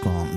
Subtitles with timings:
[0.00, 0.34] gone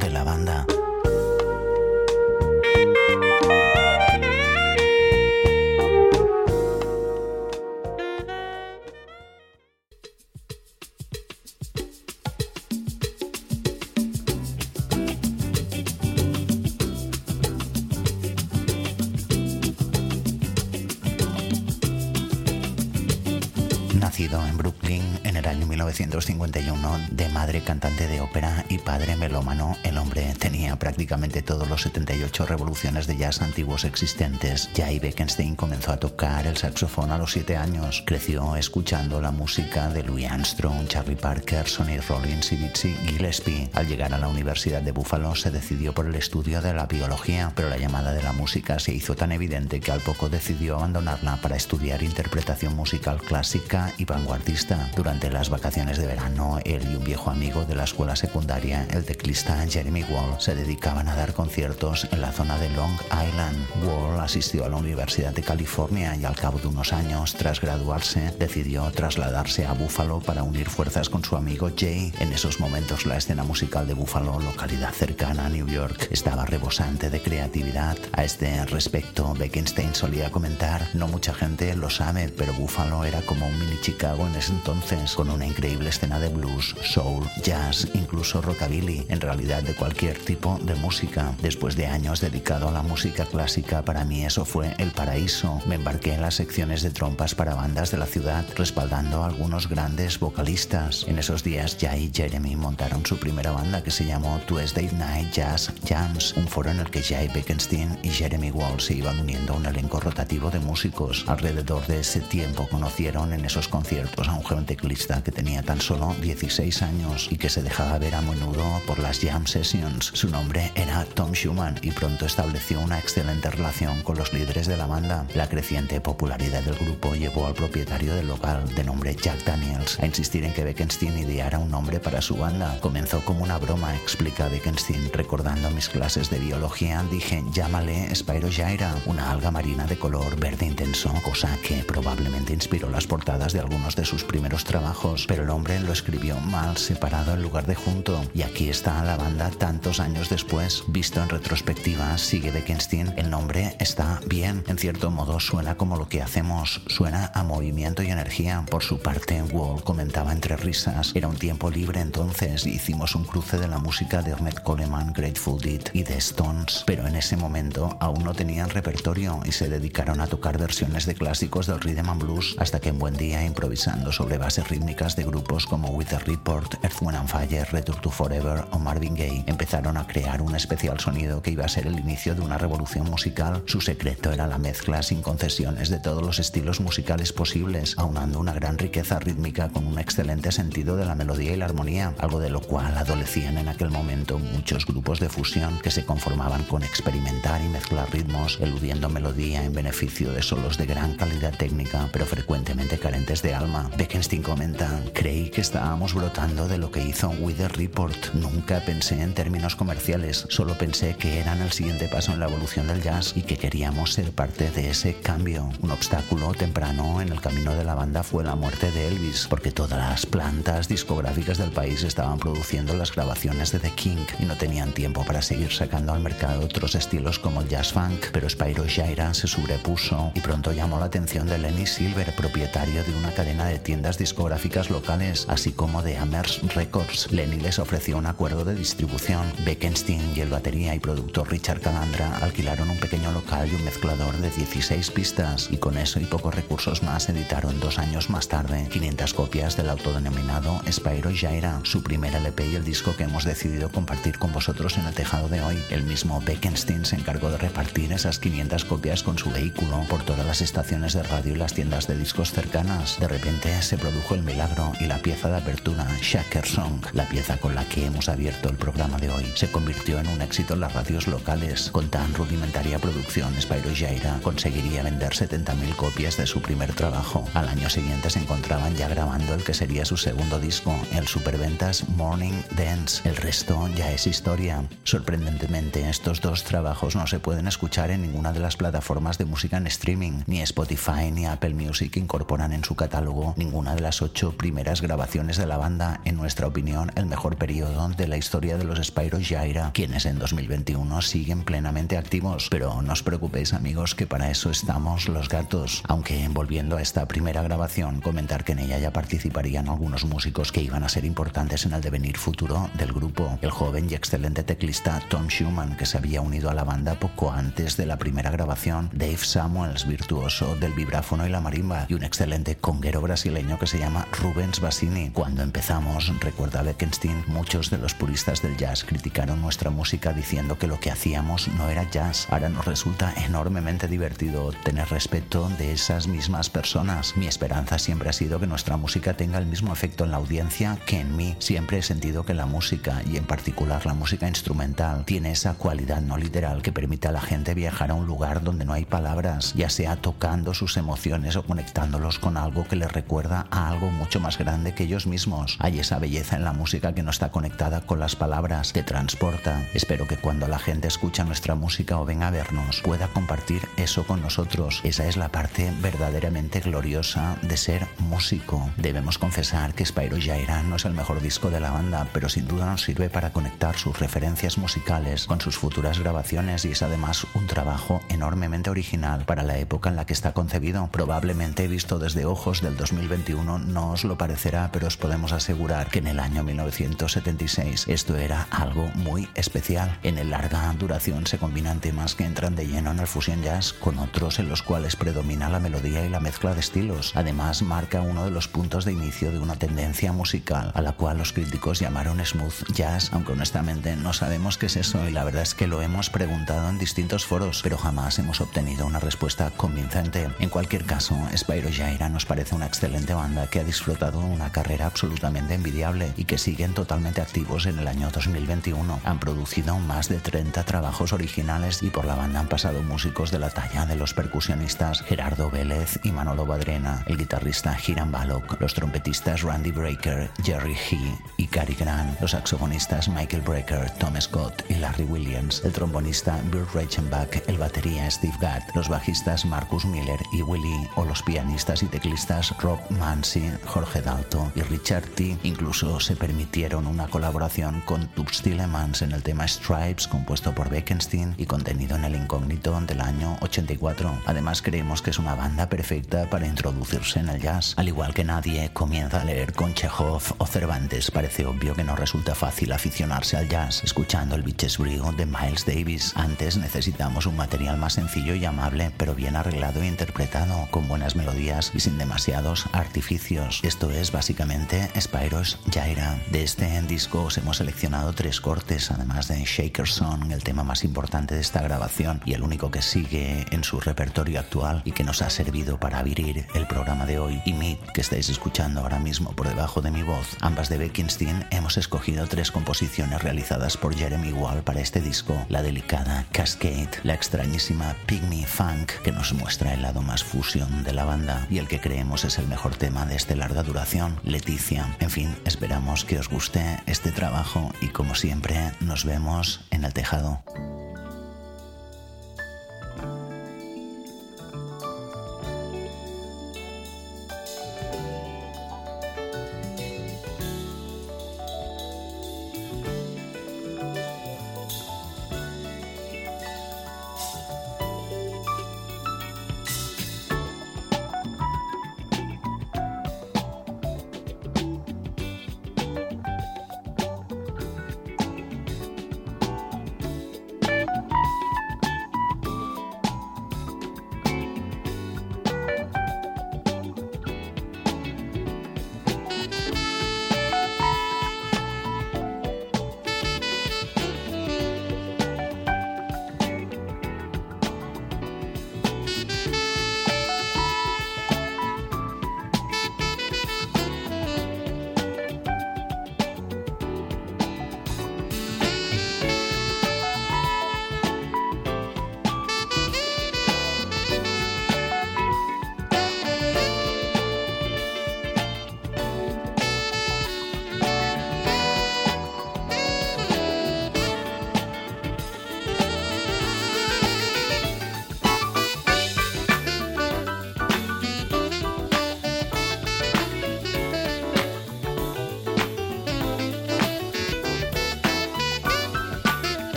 [27.63, 33.17] cantante de ópera y padre melómano, el hombre tenía prácticamente todos los 78 revoluciones de
[33.17, 34.69] jazz antiguos existentes.
[34.75, 38.03] Jay Bekenstein comenzó a tocar el saxofón a los 7 años.
[38.05, 43.69] Creció escuchando la música de Louis Armstrong, Charlie Parker, Sonny Rollins y Dizzy Gillespie.
[43.73, 47.51] Al llegar a la Universidad de Buffalo se decidió por el estudio de la biología,
[47.55, 51.37] pero la llamada de la música se hizo tan evidente que al poco decidió abandonarla
[51.37, 54.89] para estudiar interpretación musical clásica y vanguardista.
[54.95, 59.05] Durante las vacaciones de verano, él y un viejo amigo de la escuela secundaria, el
[59.05, 63.85] teclista Jeremy Wall, se dedicaban a dar conciertos en la zona de Long Island.
[63.85, 68.34] Wall asistió a la Universidad de California y al cabo de unos años, tras graduarse,
[68.40, 72.12] decidió trasladarse a Buffalo para unir fuerzas con su amigo Jay.
[72.19, 77.12] En esos momentos la escena musical de Buffalo, localidad cercana a New York, estaba rebosante
[77.12, 77.97] de creatividad.
[78.14, 83.46] A este respecto, Bekenstein solía comentar, no mucha gente lo sabe, pero Buffalo era como
[83.46, 88.42] un mini Chicago en ese entonces, con una increíble escena de blues, soul, jazz, incluso
[88.42, 91.34] rockabilly, en realidad de cualquier tipo de música.
[91.42, 95.59] Después de años dedicado a la música clásica, para mí eso fue el paraíso.
[95.68, 99.68] Me embarqué en las secciones de trompas para bandas de la ciudad, respaldando a algunos
[99.68, 101.06] grandes vocalistas.
[101.08, 105.34] En esos días, Jay y Jeremy montaron su primera banda que se llamó Tuesday Night
[105.34, 109.53] Jazz Jams, un foro en el que Jay Bekenstein y Jeremy Wall se iban uniendo
[109.53, 111.26] a un elenco rotativo de músicos.
[111.28, 115.82] Alrededor de ese tiempo conocieron en esos conciertos a un joven teclista que tenía tan
[115.82, 120.12] solo 16 años y que se dejaba ver a menudo por las jam sessions.
[120.14, 124.78] Su nombre era Tom Schumann y pronto estableció una excelente relación con los líderes de
[124.78, 125.26] la banda.
[125.34, 130.06] La creciente popularidad del grupo llevó al propietario del local, de nombre Jack Daniels, a
[130.06, 132.78] insistir en que Bekenstein ideara un nombre para su banda.
[132.82, 138.94] Comenzó como una broma, explica Bekenstein, recordando mis clases de biología, dije, llámale Spyro Gyra,
[139.08, 143.96] una alga marina de color verde intenso, cosa que probablemente inspiró las portadas de algunos
[143.96, 148.22] de sus primeros trabajos, pero el hombre lo escribió mal separado en lugar de junto.
[148.34, 150.84] Y aquí está la banda tantos años después.
[150.88, 154.63] Visto en retrospectiva, sigue Bekenstein, el nombre está bien.
[154.67, 158.66] En cierto modo suena como lo que hacemos, suena a movimiento y energía.
[158.69, 163.57] Por su parte, Wall comentaba entre risas, era un tiempo libre entonces, hicimos un cruce
[163.57, 167.97] de la música de Ernest Coleman, Grateful Dead y The Stones, pero en ese momento
[168.00, 172.23] aún no tenían repertorio y se dedicaron a tocar versiones de clásicos del rhythm and
[172.23, 176.19] blues hasta que en buen día improvisando sobre bases rítmicas de grupos como With the
[176.19, 180.56] Report, Earth, Wind and Fire, Return to Forever o Marvin Gaye, empezaron a crear un
[180.56, 183.62] especial sonido que iba a ser el inicio de una revolución musical.
[183.68, 188.53] Su secreto era la mezcla sin concesiones de todos los estilos musicales posibles, aunando una
[188.53, 192.50] gran riqueza rítmica con un excelente sentido de la melodía y la armonía, algo de
[192.50, 197.62] lo cual adolecían en aquel momento muchos grupos de fusión que se conformaban con experimentar
[197.62, 202.97] y mezclar ritmos, eludiendo melodía en beneficio de solos de gran calidad técnica, pero frecuentemente
[202.97, 203.91] carentes de alma.
[203.97, 208.34] Bekenstein comenta, creí que estábamos brotando de lo que hizo Wither Report.
[208.34, 212.88] Nunca pensé en términos comerciales, solo pensé que eran el siguiente paso en la evolución
[212.88, 215.70] del jazz y que queríamos ser parte de ese cambio.
[215.82, 219.72] Un obstáculo temprano en el camino de la banda fue la muerte de Elvis, porque
[219.72, 224.55] todas las plantas discográficas del país estaban produciendo las grabaciones de The King y no
[224.55, 228.85] tenían tiempo para seguir sacando al mercado otros estilos como el jazz funk, pero Spyro
[228.85, 233.66] Gyra se sobrepuso y pronto llamó la atención de Lenny Silver, propietario de una cadena
[233.66, 236.92] de tiendas discográficas locales, así como de Amers Records.
[237.31, 239.51] Lenny les ofreció un acuerdo de distribución.
[239.66, 244.37] Bekenstein y el batería y productor Richard Calandra alquilaron un pequeño local y un mezclador
[244.37, 248.87] de 16 pistas y con eso y pocos recursos más editaron dos años más tarde
[248.91, 253.90] 500 copias del autodenominado Spyro Gyra, su primer LP y el disco que hemos decidido
[253.90, 255.81] compartir con vosotros en el tejado de hoy.
[255.90, 260.45] El mismo Bekenstein se encargó de repartir esas 500 copias con su vehículo por todas
[260.45, 263.19] las estaciones de radio y las tiendas de discos cercanas.
[263.19, 266.67] De repente se produjo el milagro y la pieza de apertura, Shaker
[267.13, 270.41] La pieza con la que hemos abierto el programa de hoy, se convirtió en un
[270.41, 271.89] éxito en las radios locales.
[271.91, 277.47] Con tan rudimentaria producción, Spyro Gyra conseguiría vender 70.000 copias de su primer trabajo.
[277.53, 282.07] Al año siguiente se encontraban ya grabando el que sería su segundo disco, el superventas
[282.09, 283.27] Morning Dance.
[283.27, 284.83] El resto ya es historia.
[285.03, 289.77] Sorprendentemente, estos dos trabajos no se pueden escuchar en ninguna de las plataformas de música
[289.77, 290.44] en streaming.
[290.47, 295.57] Ni Spotify ni Apple Music incorporan en su catálogo ninguna de las ocho primeras grabaciones
[295.57, 296.21] de la banda.
[296.25, 300.39] En nuestra opinión, el mejor periodo de la historia de los Spyro Gyra, quienes en
[300.39, 302.68] 2021 siguen plenamente activos.
[302.69, 306.04] Pero no os preocupéis, amigos, que para eso estamos los gatos.
[306.07, 310.81] Aunque volviendo a esta primera grabación, comentar que en ella ya participarían algunos músicos que
[310.81, 313.57] iban a ser importantes en el devenir futuro del grupo.
[313.62, 317.51] El joven y excelente teclista Tom Schumann, que se había unido a la banda poco
[317.51, 322.24] antes de la primera grabación, Dave Samuels, virtuoso del vibráfono y la marimba, y un
[322.24, 325.30] excelente conguero brasileño que se llama Rubens Bassini.
[325.30, 330.85] Cuando empezamos, recuerda Bekenstein, muchos de los puristas del jazz criticaron nuestra música diciendo que
[330.85, 332.45] lo que hacíamos no era jazz.
[332.51, 337.35] Ahora nos resulta enormemente divertido tener respeto de esas mismas personas.
[337.38, 341.00] Mi esperanza siempre ha sido que nuestra música tenga el mismo efecto en la audiencia
[341.07, 341.55] que en mí.
[341.57, 346.21] Siempre he sentido que la música, y en particular la música instrumental, tiene esa cualidad
[346.21, 349.73] no literal que permite a la gente viajar a un lugar donde no hay palabras,
[349.73, 354.39] ya sea tocando sus emociones o conectándolos con algo que les recuerda a algo mucho
[354.39, 355.77] más grande que ellos mismos.
[355.79, 359.81] Hay esa belleza en la música que no está conectada con las palabras, te transporta.
[359.93, 364.25] Espero que cuando la gente escucha nuestra música o venga a vernos, pueda compartir eso
[364.25, 364.99] con nosotros.
[365.03, 368.89] Esa es la parte verdaderamente gloriosa de ser músico.
[368.97, 372.67] Debemos confesar que Spyro Jaira no es el mejor disco de la banda, pero sin
[372.67, 377.47] duda nos sirve para conectar sus referencias musicales con sus futuras grabaciones y es además
[377.53, 381.07] un trabajo enormemente original para la época en la que está concebido.
[381.11, 386.19] Probablemente visto desde ojos del 2021 no os lo parecerá, pero os podemos asegurar que
[386.19, 390.18] en el año 1976 esto era algo muy especial.
[390.24, 393.94] En el larga duración se combinan temas que entran de lleno en el fusion jazz
[393.94, 397.31] con otros en los cuales predomina la melodía y la mezcla de estilos.
[397.35, 401.38] Además marca uno de los puntos de inicio de una tendencia musical a la cual
[401.38, 405.63] los críticos llamaron smooth jazz, aunque honestamente no sabemos qué es eso y la verdad
[405.63, 410.50] es que lo hemos preguntado en distintos foros, pero jamás hemos obtenido una respuesta convincente.
[410.59, 415.07] En cualquier caso, Spyro Jaira nos parece una excelente banda que ha disfrutado una carrera
[415.07, 419.19] absolutamente envidiable y que siguen totalmente activos en el año 2021.
[419.23, 423.59] Han producido más de 30 trabajos originales y por la banda han pasado músicos de
[423.59, 428.93] la talla de los percusionistas Gerardo Vélez y Manolo Badrena, el guitarrista Hiram Balok, los
[428.93, 434.95] trompetistas Randy Breaker, Jerry He y Cary Grant, los saxofonistas Michael Brecker, Tom Scott y
[434.95, 440.61] Larry Williams, el trombonista Bill Reichenbach, el batería Steve Gadd, los bajistas Marcus Miller y
[440.61, 445.57] Willie o los pianistas y teclistas Rob Mansi, Jorge Dalto y Richard T.
[445.63, 451.56] Incluso se permitieron una colaboración con Tubs Tillemans en el tema Stripes compuesto por Bekenstein
[451.57, 454.42] y contenido en el incógnito del año 84.
[454.45, 457.93] Además creemos que es una banda perfecta para introducirse en el jazz.
[457.98, 462.15] Al igual que nadie comienza a leer con Chekhov o Cervantes, parece obvio que no
[462.15, 466.34] resulta fácil aficionarse al jazz escuchando el Bitches Brio de Miles Davis.
[466.36, 471.36] Antes necesitamos un material más sencillo y amable, pero bien arreglado e interpretado, con buenas
[471.36, 473.79] melodías y sin demasiados artificios.
[473.84, 476.38] Esto es básicamente Spyros Jaira.
[476.51, 481.05] De este disco os hemos seleccionado tres cortes, además de Shaker Song, el tema más
[481.05, 485.24] importante de esta grabación y el único que sigue en su repertorio actual y que
[485.24, 489.19] nos ha servido para abrir el programa de hoy, y Meet, que estáis escuchando ahora
[489.19, 490.57] mismo por debajo de mi voz.
[490.60, 495.83] Ambas de Bekenstein hemos escogido tres composiciones realizadas por Jeremy Wall para este disco, la
[495.83, 501.24] delicada Cascade, la extrañísima Pygmy Funk, que nos muestra el lado más fusión de la
[501.24, 505.15] banda, y el que creemos es el mejor tema de este larga duración, Leticia.
[505.19, 505.55] En fin,
[505.93, 510.59] esperamos que os guste este trabajo y como siempre nos vemos en el tejado.